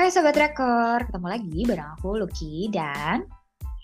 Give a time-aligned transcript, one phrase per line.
[0.00, 3.28] Hai Sobat Drakor, ketemu lagi bareng aku Lucky dan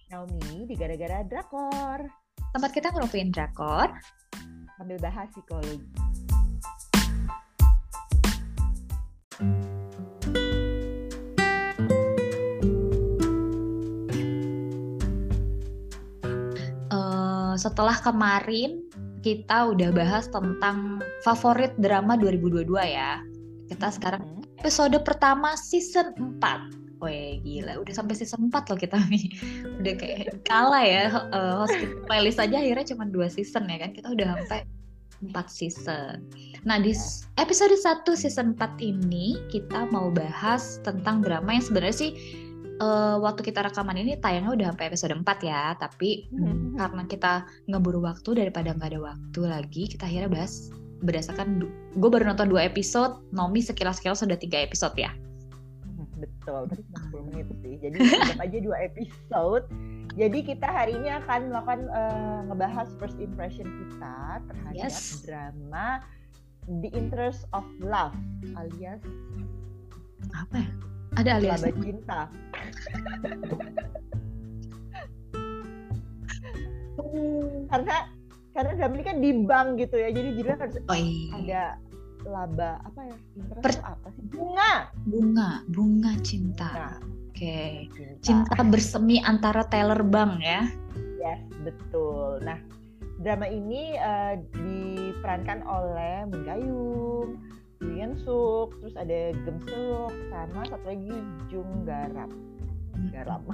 [0.09, 2.09] Naomi di Gara-Gara Drakor
[2.57, 3.93] tempat kita ngerupiin Drakor
[4.81, 5.85] sambil bahas psikologi.
[16.89, 18.81] Eh, setelah kemarin
[19.21, 23.21] kita udah bahas tentang favorit drama 2022 ya.
[23.69, 24.38] Kita sekarang.
[24.59, 26.11] Episode pertama season
[26.43, 26.99] 4.
[26.99, 29.31] Wih gila, udah sampai season 4 loh kita nih.
[29.79, 31.79] Udah kayak kalah ya eh, host
[32.11, 33.95] playlist aja akhirnya cuma dua season ya kan.
[33.95, 34.67] Kita udah sampai
[35.31, 36.27] 4 season.
[36.67, 36.91] Nah, di
[37.39, 42.11] episode 1 season 4 ini kita mau bahas tentang drama yang sebenarnya sih
[42.83, 47.47] eh, waktu kita rekaman ini tayangnya udah sampai episode 4 ya, tapi hmm, karena kita
[47.71, 52.67] ngeburu waktu daripada nggak ada waktu lagi, kita akhirnya bahas berdasarkan gue baru nonton dua
[52.67, 55.15] episode, Nomi sekilas-sekilas sudah tiga episode ya.
[56.19, 57.75] Betul, tadi cuma 10 menit sih.
[57.79, 59.65] Jadi anggap aja dua episode.
[60.19, 65.23] Jadi kita hari ini akan melakukan eh, ngebahas first impression kita terhadap Yes.
[65.23, 66.03] drama
[66.83, 68.19] The Interest of Love
[68.59, 68.99] alias
[70.35, 70.71] Apa ya?
[71.23, 72.21] Ada alias Laba Cinta.
[77.69, 77.97] karena
[78.59, 80.11] karena drama ini kan di bank gitu ya.
[80.11, 81.31] Jadi judulnya harus Oh, iya.
[81.39, 81.63] ada
[82.27, 83.17] laba apa ya?
[83.39, 84.23] Interest Per- apa sih?
[84.35, 84.73] Bunga.
[85.07, 86.99] bunga, bunga cinta.
[87.31, 88.19] Oke, cinta.
[88.19, 90.67] cinta bersemi antara Taylor Bang ya.
[91.23, 92.43] Yes, betul.
[92.43, 92.59] Nah,
[93.23, 97.29] drama ini eh, diperankan oleh Moon Gayung,
[97.79, 99.63] Lee Yeon Suk, terus ada Gem
[100.35, 101.15] sama satu lagi
[101.47, 102.31] Jung Garap.
[103.15, 103.47] Garap.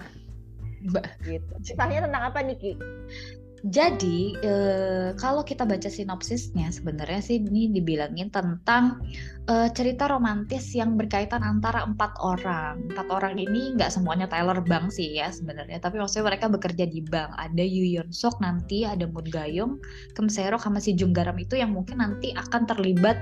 [0.84, 1.05] Mbak.
[1.24, 1.52] gitu.
[1.61, 2.72] Kisahnya tentang apa nih, Ki?
[3.65, 9.01] Jadi eh, kalau kita baca sinopsisnya sebenarnya sih ini dibilangin tentang
[9.48, 12.92] eh, cerita romantis yang berkaitan antara empat orang.
[12.92, 17.01] Empat orang ini nggak semuanya Tyler Bang sih ya sebenarnya, tapi maksudnya mereka bekerja di
[17.08, 17.33] bank.
[17.41, 19.80] Ada Yoo Yeon Sok nanti, ada Moon Gayung,
[20.13, 23.17] Kim Serok sama si Jung Garam itu yang mungkin nanti akan terlibat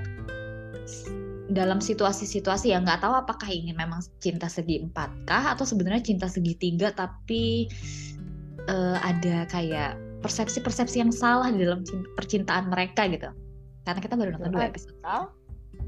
[1.55, 6.27] dalam situasi-situasi yang nggak tahu apakah ini memang cinta segi empat kah atau sebenarnya cinta
[6.27, 7.69] segitiga tapi
[8.67, 13.29] eh, ada kayak persepsi-persepsi yang salah di dalam cin- percintaan mereka gitu.
[13.83, 14.73] Karena kita baru nonton dua Betul.
[14.73, 14.97] episode.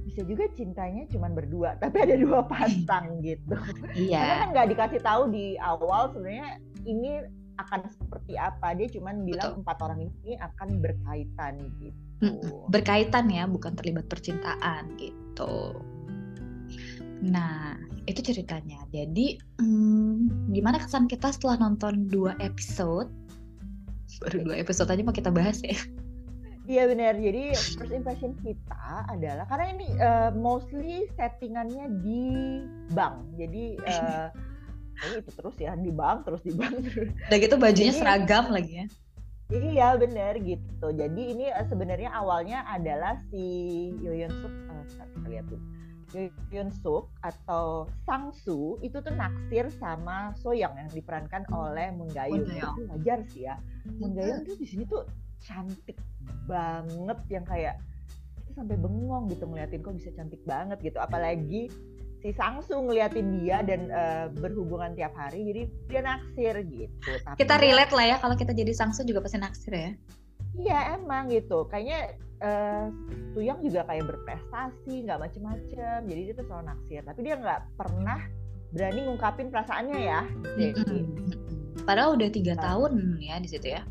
[0.05, 3.55] Bisa juga cintanya cuma berdua, tapi ada dua pasang gitu.
[3.55, 4.23] Karena Iya.
[4.45, 7.23] kan nggak dikasih tahu di awal sebenarnya ini
[7.55, 8.75] akan seperti apa.
[8.75, 12.35] Dia cuma bilang empat orang ini akan berkaitan gitu.
[12.73, 15.79] Berkaitan ya, bukan terlibat percintaan gitu.
[17.25, 18.85] Nah, itu ceritanya.
[18.93, 23.09] Jadi, hmm, gimana kesan kita setelah nonton dua episode?
[24.23, 25.75] Baru dua episode aja mau kita bahas ya.
[26.65, 27.21] Iya benar.
[27.21, 32.25] Jadi first impression kita adalah karena ini eh, mostly settingannya di
[32.97, 33.37] bank.
[33.37, 34.29] Jadi eh,
[35.05, 37.13] oh, itu terus ya di bank terus di bank terus.
[37.29, 38.87] Udah gitu bajunya Jadi- seragam lagi ya.
[39.53, 40.87] Iya benar gitu.
[40.97, 43.45] Jadi ini eh, sebenarnya awalnya adalah si
[44.01, 45.65] Yoyon Suk, bentar, kita lihat dulu.
[46.13, 52.45] Yoyon Suk atau Sangsu itu tuh naksir sama Soyoung yang diperankan oleh Moon Gayung.
[52.45, 52.77] Moon Gayung.
[52.77, 53.57] Itu wajar sih ya.
[53.97, 55.09] Moon Gayung tuh di sini tuh
[55.45, 55.97] cantik
[56.49, 57.77] banget yang kayak
[58.41, 60.99] kita sampai bengong gitu ngeliatin kok bisa cantik banget gitu.
[61.01, 61.69] Apalagi
[62.25, 65.63] si Sangsu ngeliatin dia dan eh, berhubungan tiap hari jadi
[65.93, 67.11] dia naksir gitu.
[67.21, 69.93] Tapi Kita relate lah ya kalau kita jadi sangsu juga pasti naksir ya.
[70.57, 71.69] Iya emang gitu.
[71.69, 72.87] Kayaknya eh
[73.35, 76.01] Tuyang juga kayak berprestasi, nggak macem-macem.
[76.07, 77.03] Jadi dia tuh selalu naksir.
[77.03, 78.21] Tapi dia nggak pernah
[78.71, 80.21] berani ngungkapin perasaannya ya.
[80.55, 80.71] Jadi
[81.03, 81.83] Mm-mm.
[81.83, 82.63] Padahal udah tiga Nah.
[82.63, 83.83] tahun ya di situ ya.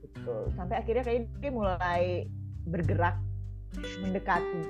[0.00, 0.52] betul.
[0.54, 2.02] Sampai akhirnya kayak dia mulai
[2.64, 3.16] bergerak
[4.00, 4.62] mendekati.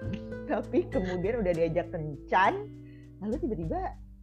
[0.50, 2.70] Tapi kemudian udah diajak kencan.
[3.18, 3.80] Lalu tiba-tiba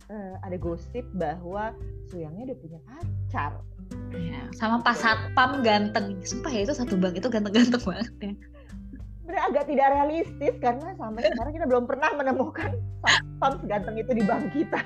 [0.08, 1.76] eh, ada gosip bahwa
[2.08, 3.52] Suyangnya udah punya pacar.
[4.14, 6.18] Ya, sama Pak Satpam ganteng.
[6.24, 8.32] Sumpah ya itu satu bank itu ganteng-ganteng banget ya.
[9.22, 12.72] Sebenarnya agak tidak realistis karena sampai sekarang kita belum pernah menemukan
[13.04, 14.82] satpam seganteng itu di bank kita.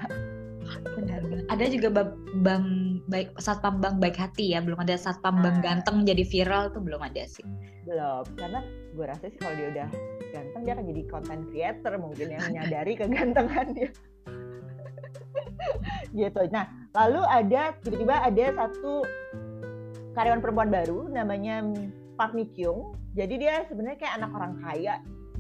[0.98, 1.46] Benar, benar.
[1.52, 2.66] Ada juga ba- bank
[3.06, 5.64] baik satpam bank baik hati ya, belum ada satpam bank Nah.
[5.64, 7.46] ganteng jadi viral tuh belum ada sih.
[7.86, 8.66] Belum, karena
[8.98, 9.88] gue rasa sih kalau dia udah
[10.32, 13.90] ganteng dia akan jadi content creator mungkin yang menyadari kegantengannya.
[16.20, 16.42] gitu.
[16.50, 16.66] Nah,
[16.96, 19.06] lalu ada tiba-tiba ada satu
[20.16, 21.64] karyawan perempuan baru namanya
[22.20, 22.96] Park Mi Kyung.
[23.16, 24.94] Jadi dia sebenarnya kayak anak orang kaya.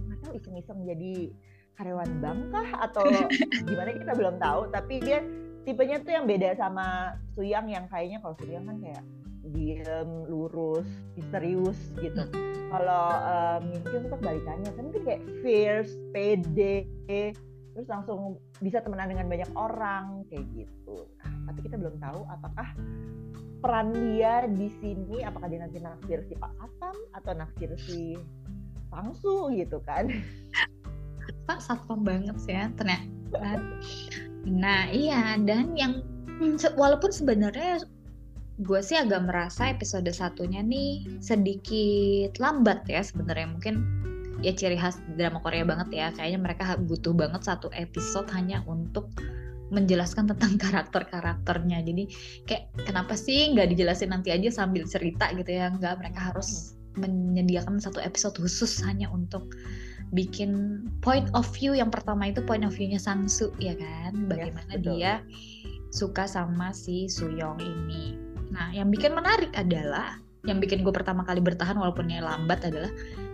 [0.08, 1.32] Nggak tahu iseng-iseng jadi
[1.80, 3.06] karyawan bank kah atau
[3.68, 4.62] gimana kita belum tahu.
[4.72, 5.20] Tapi dia
[5.64, 9.04] tipenya tuh yang beda sama Suyang yang kayaknya kalau Suyang kan kayak
[9.52, 10.88] diem, lurus,
[11.18, 12.24] misterius gitu.
[12.72, 16.88] Kalau um, Kyung tuh kebalikannya, kan mungkin kayak fierce, pede,
[17.72, 21.08] terus langsung bisa temenan dengan banyak orang kayak gitu.
[21.24, 22.68] Nah, tapi kita belum tahu apakah
[23.62, 28.02] peran dia di sini apakah dia nanti naksir si Pak Satpam atau naksir si
[28.90, 30.10] Pangsu gitu kan.
[31.48, 33.62] Pak Satpam banget sih ya ternyata.
[34.50, 37.86] Nah iya dan yang hmm, walaupun sebenarnya
[38.62, 43.48] gue sih agak merasa episode satunya nih sedikit lambat ya sebenarnya.
[43.54, 43.76] Mungkin
[44.42, 46.08] ya ciri khas drama Korea banget ya.
[46.14, 49.10] Kayaknya mereka butuh banget satu episode hanya untuk
[49.72, 51.82] menjelaskan tentang karakter-karakternya.
[51.82, 52.04] Jadi
[52.46, 55.72] kayak kenapa sih nggak dijelasin nanti aja sambil cerita gitu ya?
[55.72, 59.56] Nggak mereka harus menyediakan satu episode khusus hanya untuk
[60.12, 61.72] bikin point of view.
[61.72, 64.28] Yang pertama itu point of view-nya Sangsu ya kan?
[64.28, 65.14] Bagaimana yes, dia
[65.92, 68.20] suka sama si Suyong ini.
[68.52, 72.90] Nah, yang bikin menarik adalah yang bikin gue pertama kali bertahan walaupun ini lambat adalah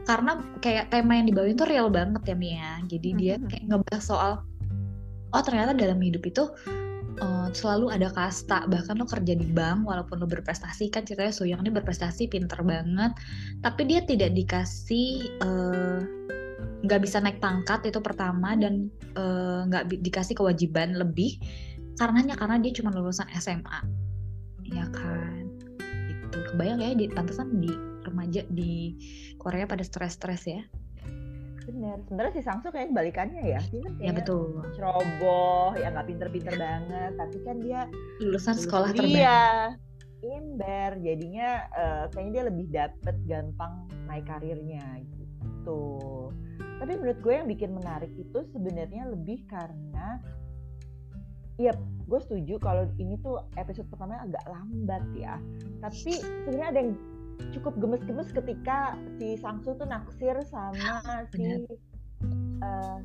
[0.07, 2.79] karena kayak tema yang dibawain tuh real banget ya Mia.
[2.87, 3.47] Jadi dia hmm.
[3.51, 4.31] kayak ngebahas soal
[5.35, 6.47] oh ternyata dalam hidup itu
[7.19, 8.63] uh, selalu ada kasta.
[8.71, 13.11] Bahkan lo kerja di bank walaupun lo berprestasi kan ceritanya Suyong ini berprestasi pinter banget.
[13.59, 15.99] Tapi dia tidak dikasih uh,
[16.87, 18.87] nggak bisa naik pangkat itu pertama dan
[19.17, 21.41] eh, nggak uh, dikasih kewajiban lebih
[21.97, 23.79] karenanya karena dia cuma lulusan SMA
[24.71, 25.51] ya kan?
[26.07, 27.73] Itu kebayang ya di pantesan di
[28.17, 28.97] remaja di
[29.37, 30.65] Korea pada stres-stres ya.
[31.69, 34.65] Bener sebenarnya si Sangsu kayak balikannya ya dia kan ya betul.
[34.73, 37.85] Ceroboh ya nggak pinter-pinter banget tapi kan dia
[38.17, 39.21] lulusan sekolah terbaik.
[39.21, 39.45] iya
[40.25, 45.85] imber jadinya uh, kayaknya dia lebih dapet gampang naik karirnya gitu.
[46.81, 50.17] Tapi menurut gue yang bikin menarik itu sebenarnya lebih karena
[51.57, 51.73] Iya,
[52.05, 55.41] gue setuju kalau ini tuh episode pertamanya agak lambat ya.
[55.81, 56.93] Tapi sebenarnya ada yang
[57.53, 61.01] cukup gemes-gemes ketika si Sangsu tuh naksir sama
[61.33, 61.65] si
[62.61, 62.97] uh,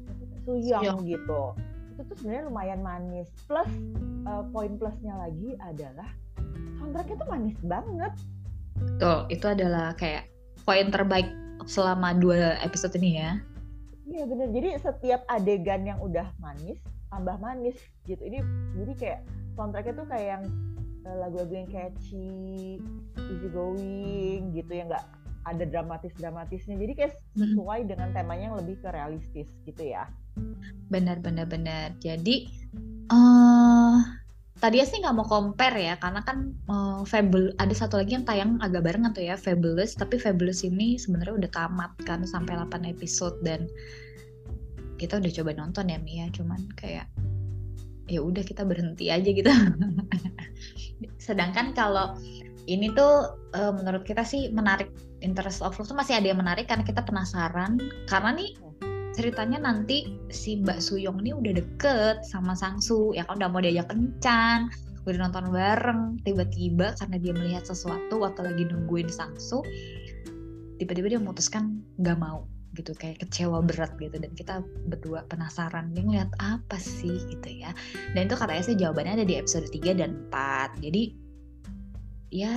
[0.45, 1.57] Suyong gitu.
[1.93, 3.29] Itu tuh sebenarnya lumayan manis.
[3.47, 3.69] Plus
[4.27, 6.09] uh, poin plusnya lagi adalah
[6.81, 8.13] soundtracknya tuh manis banget.
[8.99, 10.27] Tuh, itu adalah kayak
[10.67, 11.29] poin terbaik
[11.69, 13.39] selama dua episode ini ya.
[14.09, 14.49] Iya bener.
[14.51, 16.83] Jadi setiap adegan yang udah manis,
[17.13, 17.77] tambah manis
[18.09, 18.41] gitu ini
[18.73, 19.21] jadi kayak
[19.53, 20.72] soundtracknya tuh kayak yang eh,
[21.07, 22.79] lagu-lagu yang catchy
[23.31, 25.07] easy going gitu ya nggak
[25.43, 30.07] ada dramatis dramatisnya jadi kayak sesuai dengan temanya yang lebih ke realistis gitu ya.
[30.87, 31.99] Benar benar benar.
[31.99, 32.47] Jadi
[33.11, 33.99] uh,
[34.63, 38.63] tadi sih nggak mau compare ya karena kan uh, Fable ada satu lagi yang tayang
[38.63, 39.99] agak barengan tuh ya Fabulous.
[39.99, 43.43] Tapi Fabulous ini sebenarnya udah tamat kan sampai 8 episode.
[43.43, 43.67] Dan
[45.03, 47.11] kita udah coba nonton ya Mia cuman kayak
[48.13, 49.49] ya udah kita berhenti aja gitu.
[51.27, 52.21] Sedangkan kalau
[52.69, 54.93] ini tuh uh, menurut kita sih menarik
[55.25, 57.81] interest of love tuh masih ada yang menarik karena kita penasaran.
[58.07, 58.53] Karena nih
[59.17, 63.41] ceritanya nanti si Mbak Suyong ini udah deket sama Sangsu ya kan?
[63.41, 64.69] Udah mau diajak kencan
[65.03, 66.21] udah nonton bareng.
[66.23, 69.65] Tiba-tiba karena dia melihat sesuatu waktu lagi nungguin Sangsu
[70.83, 72.43] tiba-tiba dia memutuskan nggak mau
[72.73, 77.77] gitu kayak kecewa berat gitu dan kita berdua penasaran dia ngeliat apa sih gitu ya.
[78.17, 81.03] Dan itu katanya sih jawabannya ada di episode 3 dan 4 jadi
[82.33, 82.53] ya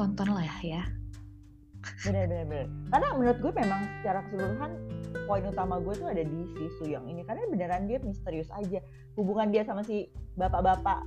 [0.00, 0.82] tonton lah ya.
[2.04, 2.66] Bener bener bener.
[2.92, 4.72] Karena menurut gue memang secara keseluruhan
[5.28, 7.20] poin utama gue tuh ada di si Suyong ini.
[7.24, 8.80] Karena beneran dia misterius aja.
[9.16, 10.08] Hubungan dia sama si
[10.40, 11.04] bapak-bapak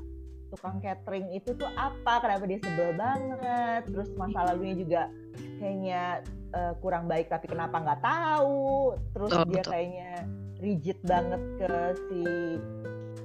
[0.54, 2.22] tukang catering itu tuh apa?
[2.22, 3.90] Kenapa dia sebel banget?
[3.90, 5.02] Terus masa lalunya juga
[5.58, 6.22] kayaknya
[6.54, 8.96] uh, kurang baik tapi kenapa nggak tahu?
[9.12, 9.72] Terus oh, dia betul.
[9.74, 10.12] kayaknya
[10.64, 11.72] rigid banget ke
[12.08, 12.22] si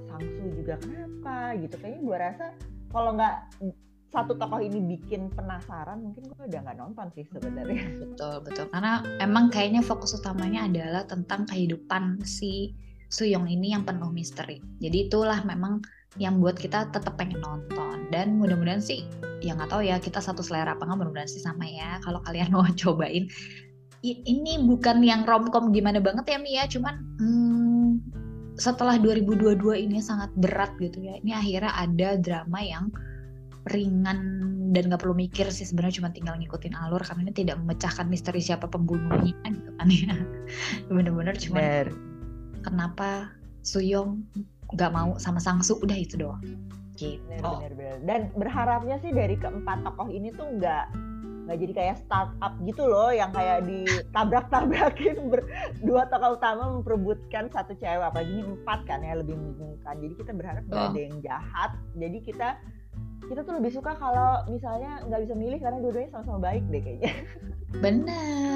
[0.09, 1.55] Sangsu juga kenapa?
[1.61, 1.75] Gitu.
[1.79, 2.47] Kayaknya gue rasa
[2.91, 3.37] kalau nggak
[4.09, 7.85] satu tokoh ini bikin penasaran mungkin gue udah nggak nonton sih sebenarnya.
[8.01, 8.67] Betul betul.
[8.73, 12.73] Karena emang kayaknya fokus utamanya adalah tentang kehidupan si
[13.09, 14.61] Suyong ini yang penuh misteri.
[14.81, 15.81] Jadi itulah memang
[16.17, 18.09] yang buat kita tetap pengen nonton.
[18.09, 19.05] Dan mudah-mudahan sih
[19.45, 22.01] ya nggak tahu ya kita satu selera apa nggak mudah-mudahan sih sama ya.
[22.01, 23.29] Kalau kalian mau cobain
[24.03, 27.91] ini bukan yang romcom gimana banget ya Mia cuman hmm,
[28.59, 31.19] setelah 2022 ini sangat berat gitu ya.
[31.23, 32.91] Ini akhirnya ada drama yang
[33.71, 34.19] ringan
[34.73, 38.43] dan nggak perlu mikir sih sebenarnya cuma tinggal ngikutin alur karena ini tidak memecahkan misteri
[38.43, 40.15] siapa pembunuhnya gitu kan ya.
[40.91, 41.87] Bener-bener cuma
[42.67, 43.31] kenapa
[43.63, 44.27] Suyong
[44.75, 46.43] nggak mau sama Sangsu udah itu doang.
[46.99, 47.23] Gitu.
[47.31, 47.97] Bener, bener, bener.
[48.11, 50.91] dan berharapnya sih dari keempat tokoh ini tuh nggak
[51.49, 55.33] nggak jadi kayak startup gitu loh yang kayak ditabrak-tabrakin
[55.81, 60.33] dua tokoh utama memperebutkan satu cewek apalagi ini empat kan ya lebih membingungkan jadi kita
[60.37, 60.91] berharap nggak oh.
[60.93, 61.71] ada yang jahat.
[61.97, 62.49] Jadi kita
[63.33, 67.13] kita tuh lebih suka kalau misalnya nggak bisa milih karena dua-duanya sama-sama baik deh kayaknya.
[67.81, 68.49] Benar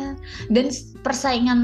[0.53, 0.67] dan
[1.01, 1.61] persaingan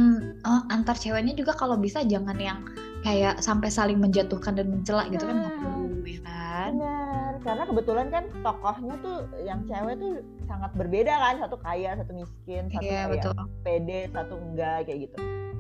[0.49, 2.65] uh, antar ceweknya juga kalau bisa jangan yang
[3.09, 5.61] kayak sampai saling menjatuhkan dan mencela gitu kan nggak Nah.
[5.65, 10.13] perlu ya kan Benar, karena kebetulan kan tokohnya tuh yang cewek tuh
[10.45, 13.33] sangat berbeda kan, satu kaya, satu miskin, satu iya kayak betul
[13.65, 15.17] pede, satu enggak kayak gitu.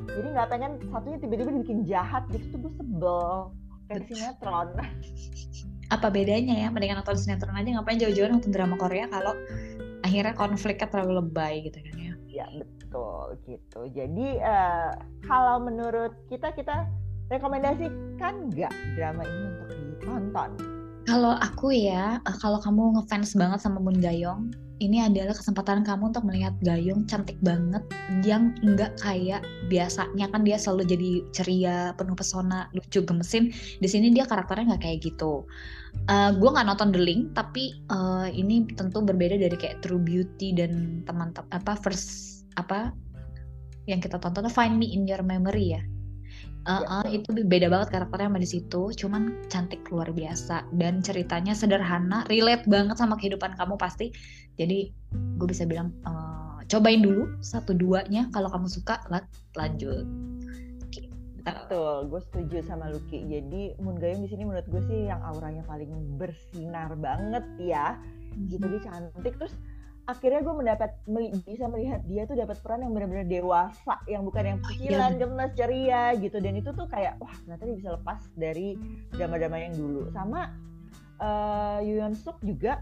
[0.08, 3.24] Jadi nggak pengen satunya tiba-tiba dibikin jahat gitu tuh gue sebel
[3.88, 4.68] kayak di sinetron.
[5.88, 9.32] apa bedanya ya mendingan nonton sinetron aja ngapain jauh-jauh nonton drama Korea kalau
[10.04, 13.80] akhirnya konfliknya terlalu lebay gitu kan ya ya betul gitu.
[13.96, 14.90] Jadi eh,
[15.24, 16.84] kalau menurut kita kita
[17.28, 20.50] rekomendasikan nggak drama ini untuk ditonton?
[21.08, 26.12] Kalau aku ya, eh, kalau kamu ngefans banget sama Moon Gayong, ini adalah kesempatan kamu
[26.12, 27.80] untuk melihat Gayong cantik banget,
[28.28, 29.40] yang enggak kayak
[29.72, 33.48] biasanya kan dia selalu jadi ceria, penuh pesona, lucu, gemesin.
[33.80, 35.48] Di sini dia karakternya nggak kayak gitu.
[36.12, 40.52] Eh gue nggak nonton The Link, tapi eh, ini tentu berbeda dari kayak True Beauty
[40.52, 42.92] dan teman-teman apa first apa
[43.88, 45.82] yang kita tonton Find Me in Your Memory ya.
[46.68, 51.56] Uh, uh, itu beda banget karakternya sama di situ, cuman cantik luar biasa dan ceritanya
[51.56, 54.12] sederhana, relate banget sama kehidupan kamu pasti.
[54.60, 54.92] Jadi
[55.40, 60.04] gue bisa bilang uh, cobain dulu satu duanya kalau kamu suka lan- lanjut.
[60.92, 61.08] Gitu.
[61.40, 63.24] Betul, gue setuju sama Lucky.
[63.24, 65.88] Jadi Moon Gayong di sini menurut gue sih yang auranya paling
[66.20, 67.96] bersinar banget ya.
[68.44, 69.56] Gitu dia cantik terus
[70.08, 74.56] akhirnya gue mendapat meli- bisa melihat dia tuh dapat peran yang benar-benar dewasa, yang bukan
[74.56, 76.40] yang kecilan, gemes, ceria gitu.
[76.40, 78.80] Dan itu tuh kayak wah ternyata dia bisa lepas dari
[79.12, 80.08] drama-drama yang dulu.
[80.16, 80.48] Sama
[81.20, 82.80] eh Yoon Suk juga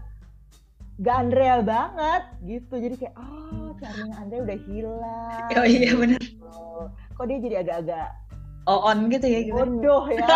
[1.03, 2.79] gak Andrea banget gitu.
[2.79, 5.51] Jadi kayak oh charming Andrea udah hilang.
[5.59, 6.47] Oh iya gitu.
[7.19, 8.09] Kok dia jadi agak-agak
[8.67, 9.55] Oh on gitu ya gitu.
[9.55, 10.27] bodoh ya.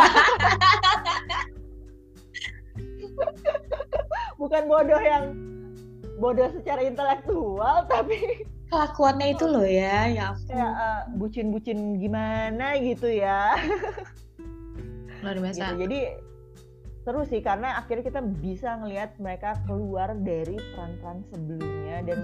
[4.40, 5.51] Bukan bodoh yang
[6.22, 10.56] bodoh secara intelektual, tapi Kelakuannya itu loh ya, ya ampun.
[10.56, 13.60] eh, bucin-bucin gimana gitu ya.
[15.20, 15.44] luar Gitu.
[15.44, 15.66] biasa.
[15.76, 16.00] Jadi
[17.02, 22.20] seru sih karena akhirnya kita bisa ngelihat mereka keluar dari peran-peran sebelumnya dan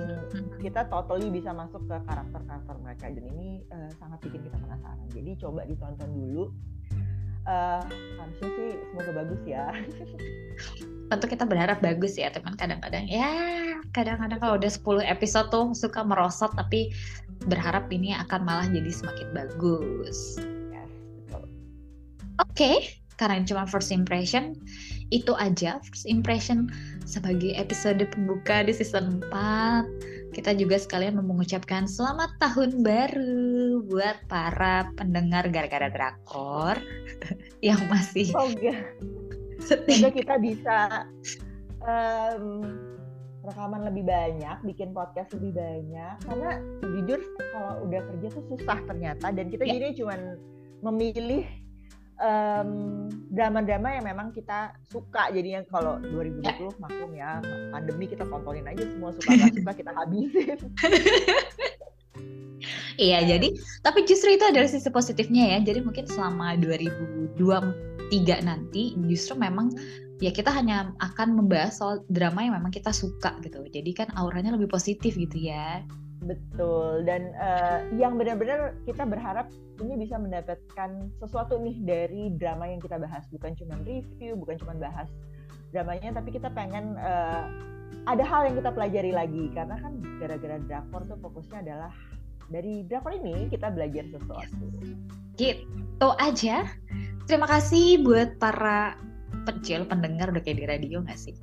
[0.62, 5.08] kita totally bisa masuk ke karakter-karakter mereka dan ini eh, sangat bikin kita penasaran.
[5.12, 6.44] Jadi coba ditonton dulu.
[7.48, 7.82] Eh,
[8.20, 9.72] harusnya sih semoga bagus ya.
[11.08, 12.60] Tentu kita berharap bagus ya, teman.
[12.60, 13.32] Kadang-kadang ya,
[13.96, 16.92] kadang-kadang kalau udah 10 episode tuh suka merosot, tapi
[17.48, 20.36] berharap ini akan malah jadi semakin bagus.
[20.76, 20.92] Yes.
[22.44, 24.52] Oke, karena ini cuma first impression,
[25.10, 26.68] itu aja first impression
[27.08, 30.36] sebagai episode pembuka di season 4.
[30.36, 36.76] Kita juga sekalian mau mengucapkan selamat tahun baru buat para pendengar gara-gara drakor
[37.68, 38.76] yang masih Semoga,
[39.64, 40.78] semoga kita bisa
[41.82, 42.46] em,
[43.48, 46.16] rekaman lebih banyak, bikin podcast lebih banyak.
[46.28, 46.52] Karena
[46.84, 47.20] jujur
[47.56, 49.74] kalau udah kerja tuh susah ternyata dan kita Ya.
[49.80, 50.20] jadi cuman
[50.86, 51.48] memilih
[52.18, 52.70] em,
[53.32, 55.30] drama-drama yang memang kita suka.
[55.34, 60.58] Jadinya kalau 2020 maklum ya pandemi kita tontonin aja semua suka nggak suka kita habisin.
[62.98, 63.54] Iya, jadi
[63.86, 65.58] tapi justru itu adalah sisi positifnya ya.
[65.62, 67.38] Jadi mungkin selama 2023
[68.42, 69.70] nanti justru memang
[70.18, 73.62] ya kita hanya akan membahas soal drama yang memang kita suka gitu.
[73.70, 75.86] Jadi kan auranya lebih positif gitu ya.
[76.24, 79.48] Betul dan eh, yang benar-benar kita berharap
[79.78, 84.74] ini bisa mendapatkan sesuatu nih dari drama yang kita bahas bukan cuma review bukan cuma
[84.82, 85.06] bahas
[85.70, 87.46] dramanya tapi kita pengen eh,
[88.10, 91.92] ada hal yang kita pelajari lagi karena kan gara-gara drakor tuh fokusnya adalah
[92.48, 94.66] dari drakor ini kita belajar sesuatu.
[95.38, 96.66] Gitu aja.
[97.28, 98.96] Terima kasih buat para
[99.44, 101.36] pencil pendengar udah kayak di radio gak sih?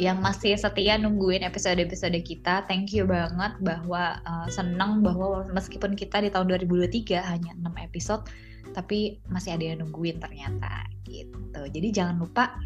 [0.00, 2.64] Yang masih setia nungguin episode-episode kita.
[2.64, 8.24] Thank you banget bahwa uh, seneng bahwa meskipun kita di tahun 2023 hanya 6 episode
[8.72, 11.60] tapi masih ada yang nungguin ternyata gitu.
[11.68, 12.56] Jadi jangan lupa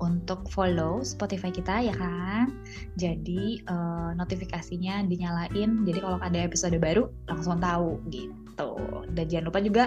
[0.00, 2.52] untuk follow Spotify kita ya kan.
[2.96, 5.84] Jadi uh, notifikasinya dinyalain.
[5.84, 8.70] Jadi kalau ada episode baru langsung tahu gitu.
[9.12, 9.84] Dan jangan lupa juga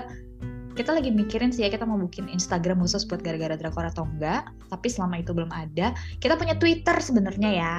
[0.78, 4.46] kita lagi mikirin sih ya kita mau bikin Instagram khusus buat gara-gara drakor atau enggak.
[4.70, 7.78] Tapi selama itu belum ada, kita punya Twitter sebenarnya ya.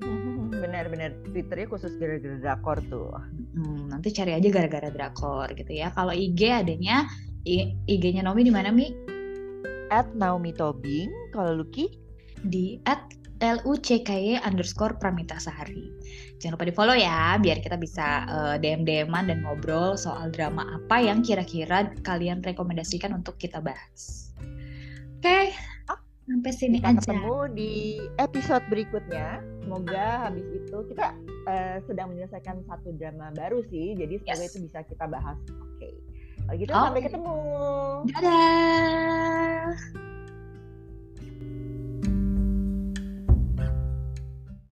[0.64, 3.12] Benar-benar Twitternya khusus gara-gara drakor tuh.
[3.52, 5.92] Hmm, nanti cari aja gara-gara drakor gitu ya.
[5.92, 7.04] Kalau IG adanya
[7.44, 8.88] IG-nya Nomi di mana Mi?
[9.92, 12.00] At Naomi Tobing, kalau Lucky
[12.48, 13.04] Di at
[13.42, 15.90] LUCKY underscore Pramita Sahari.
[16.38, 21.02] Jangan lupa di follow ya, biar kita bisa eh, DM-DM-an dan ngobrol soal drama apa
[21.02, 24.30] yang kira-kira kalian rekomendasikan untuk kita bahas.
[25.18, 25.50] Oke,
[26.22, 26.98] sampai sini kita aja.
[27.02, 27.72] ketemu di
[28.18, 29.42] episode berikutnya.
[29.62, 31.14] Semoga habis itu kita
[31.46, 33.94] eh, sedang menyelesaikan satu drama baru sih.
[33.94, 34.50] Jadi semoga Yes.
[34.54, 35.38] itu bisa kita bahas.
[35.50, 35.90] Oke.
[36.42, 36.82] Kalau gitu Oke.
[36.90, 37.36] sampai ketemu.
[38.10, 40.10] Dadah.